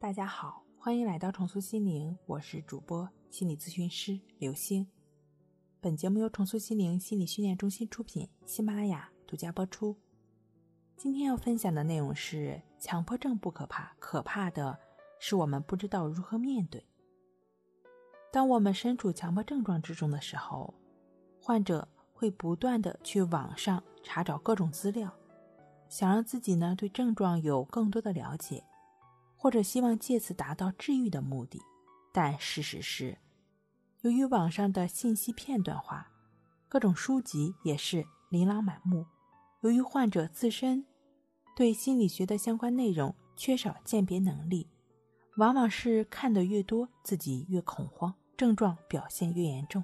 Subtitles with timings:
[0.00, 4.88] 大家好，欢迎来到重塑心灵，我是主播心理咨询师刘星。
[5.78, 9.94] 本节目由重塑心灵心理训练中心出品，喜马拉雅独家播出。
[10.96, 14.78] 今天要分享的内容是：强迫症不可怕，可怕的
[15.18, 16.82] 是我们不知道如何面对。
[18.32, 20.72] 当我们身处强迫症状之中的时候，
[21.42, 25.14] 患者会不断的去网上查找各种资料，
[25.90, 28.64] 想让自己呢对症状有更多的了解。
[29.42, 31.58] 或者希望借此达到治愈的目的，
[32.12, 33.16] 但事实是，
[34.02, 36.10] 由于网上的信息片段化，
[36.68, 39.06] 各种书籍也是琳琅满目。
[39.62, 40.84] 由于患者自身
[41.56, 44.68] 对心理学的相关内容缺少鉴别能力，
[45.38, 49.82] 往往是看得越多，自己越恐慌，症状表现越严重。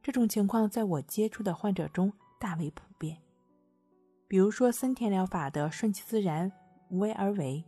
[0.00, 3.18] 这种情况在我接触的患者中大为普遍。
[4.28, 6.52] 比如说森田疗法的“顺其自然，
[6.88, 7.64] 无为而为”。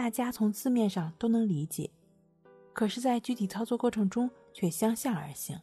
[0.00, 1.90] 大家从字面上都能理解，
[2.72, 5.60] 可是，在具体操作过程中却相向而行，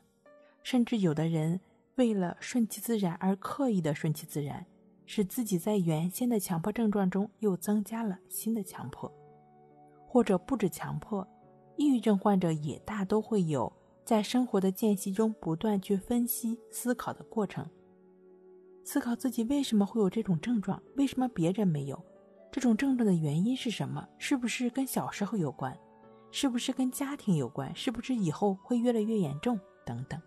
[0.61, 1.59] 甚至有的人
[1.95, 4.63] 为了顺其自然而刻意的顺其自然，
[5.07, 9.11] 使自己在原先的强迫症状中又增加了新的强迫，
[10.07, 11.27] 或者不止强迫，
[11.75, 13.73] 抑郁症患者也大都会有
[14.05, 17.67] 在生活的间隙中不断去分析思考的过程，
[18.83, 21.99] 思考自己为什么会有这种症状，为什么别人没有。
[22.51, 24.07] 这种症状的原因是什么？
[24.17, 25.77] 是不是跟小时候有关？
[26.31, 27.73] 是不是跟家庭有关？
[27.75, 29.59] 是不是以后会越来越严重？
[29.85, 30.21] 等等。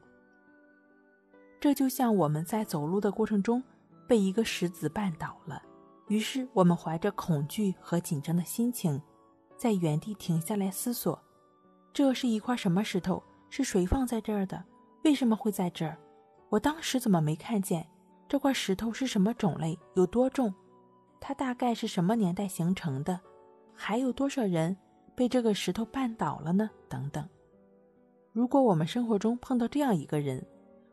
[1.60, 3.62] 这就像我们在走路的过程中
[4.06, 5.62] 被一个石子绊倒了，
[6.08, 9.00] 于是我们怀着恐惧和紧张的心情，
[9.56, 11.20] 在原地停下来思索：
[11.92, 13.22] 这是一块什么石头？
[13.50, 14.64] 是谁放在这儿的？
[15.04, 15.98] 为什么会在这儿？
[16.48, 17.86] 我当时怎么没看见？
[18.28, 19.78] 这块石头是什么种类？
[19.94, 20.54] 有多重？
[21.20, 23.20] 它大概是什么年代形成的？
[23.74, 24.76] 还有多少人
[25.14, 26.68] 被这个石头绊倒了呢？
[26.88, 27.28] 等等。
[28.32, 30.44] 如果我们生活中碰到这样一个人，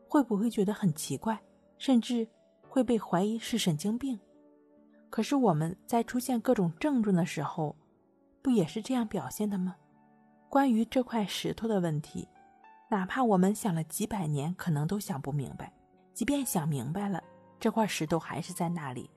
[0.08, 1.40] 会不会觉得很奇怪，
[1.78, 2.26] 甚至
[2.62, 4.18] 会被怀疑是神经病？
[5.10, 7.74] 可是我们在出现各种症状的时候，
[8.42, 9.76] 不也是这样表现的吗？
[10.48, 12.28] 关于这块石头的问题，
[12.90, 15.72] 哪怕我们想了几百年，可能都想不明白。
[16.12, 17.22] 即便想明白了，
[17.60, 19.08] 这块石头还是在那里。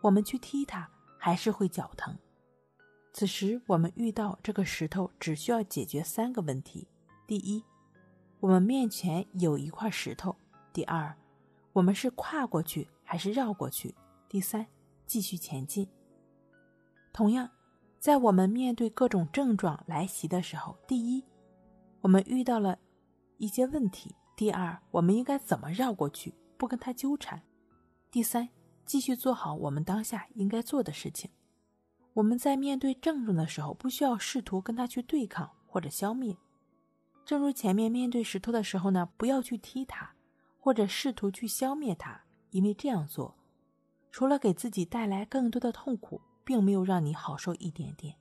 [0.00, 0.88] 我们去踢它，
[1.18, 2.16] 还是会脚疼。
[3.12, 6.86] 此时，我们遇到这个石头，只需要解决三个问题：
[7.26, 7.62] 第一，
[8.38, 10.32] 我们面前有一块石头；
[10.72, 11.14] 第二，
[11.72, 13.92] 我们是跨过去还是绕过去；
[14.28, 14.64] 第三，
[15.06, 15.88] 继续前进。
[17.12, 17.50] 同样，
[17.98, 21.24] 在我们面对各种症状来袭的时候，第一，
[22.00, 22.78] 我们遇到了
[23.38, 27.40] 一些问题；第二，我们应该怎么绕过去，不跟他纠缠；
[28.10, 28.48] 第三。
[28.84, 31.30] 继续做好我们当下应该做的事情。
[32.14, 36.36] 我们在面对症状的时候，不需要试图跟他去对抗或者消灭。
[37.24, 40.10] 正如前面面对石头的时候呢，不要去踢它，
[40.58, 43.36] 或者试图去消灭它，因为这样做，
[44.10, 48.16] 除了给自己带来更多的痛苦，并没有让你好受一点点。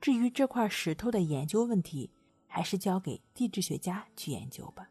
[0.00, 2.12] 至于这块石头的研究问题，
[2.46, 4.88] 还是交给地质学家去研究吧。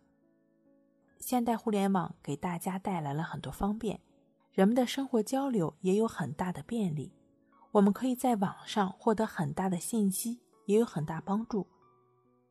[1.19, 4.01] 现代互联网给大家带来了很多方便。
[4.53, 7.11] 人们的生活交流也有很大的便利，
[7.71, 11.65] 我们可以在网上获得很大的信息，也有很大帮助。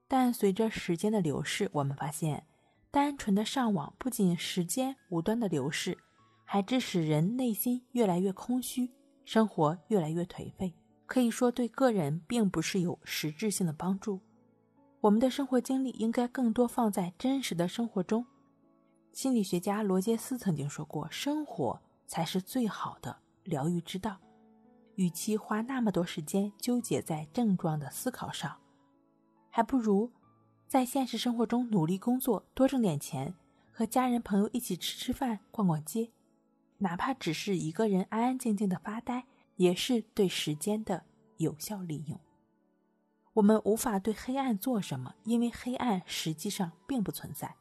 [0.08, 2.44] 但随着时间的流逝，我们发现，
[2.90, 5.96] 单纯的上网不仅时间无端的流逝，
[6.44, 8.90] 还致使人内心越来越空虚，
[9.24, 10.74] 生活越来越颓废。
[11.06, 14.18] 可以说，对个人并不是有实质性的帮助。
[15.02, 18.26] 我们的生活经历应该更多放在真实的生活中。
[19.12, 21.80] 心理学家罗杰斯曾经说过：“生活。”
[22.12, 24.18] 才是最好的疗愈之道。
[24.96, 28.54] 与其花那么多时间纠结在症状的思考上，
[29.48, 30.12] 还不如
[30.68, 33.34] 在现实生活中努力工作，多挣点钱，
[33.72, 36.12] 和家人朋友一起吃吃饭、逛逛街，
[36.76, 39.24] 哪怕只是一个人安安静静的发呆，
[39.56, 41.02] 也是对时间的
[41.38, 42.20] 有效利用。
[43.32, 47.56] 我们无法对黑暗做什么，因为黑暗实际上并不存在，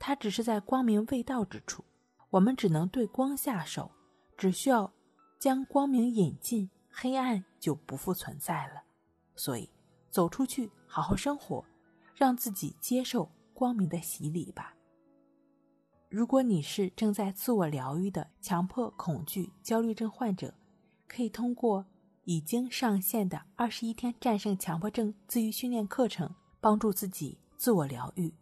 [0.00, 1.84] 它只是在光明未到之处。
[2.30, 3.90] 我们只能对光下手，
[4.36, 4.92] 只需要
[5.38, 8.82] 将光明引进，黑暗就不复存在了。
[9.34, 9.70] 所以，
[10.10, 11.64] 走出去，好好生活，
[12.14, 14.74] 让自己接受光明的洗礼吧。
[16.08, 20.54] 如果你是正在自我疗愈的强迫恐惧焦虑症患者，
[21.06, 21.84] 可以通过
[22.24, 28.34] 已经上线的二十一天战胜强迫症自愈训练课程，帮助自己自我疗愈。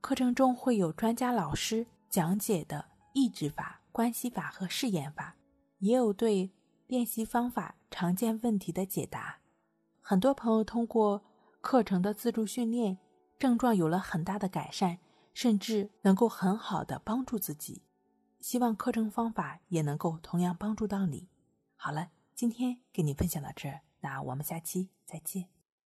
[0.00, 1.86] 课程中会有专家老师。
[2.10, 5.36] 讲解的抑制法、关系法和试验法，
[5.78, 6.50] 也有对
[6.88, 9.38] 练习方法、常见问题的解答。
[10.00, 11.22] 很多朋友通过
[11.60, 12.98] 课程的自助训练，
[13.38, 14.98] 症状有了很大的改善，
[15.32, 17.82] 甚至能够很好的帮助自己。
[18.40, 21.28] 希望课程方法也能够同样帮助到你。
[21.76, 25.59] 好了，今天给你分享到这儿，那我们下期再见。